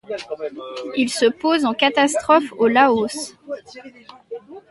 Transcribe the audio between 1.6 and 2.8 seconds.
en catastrophe au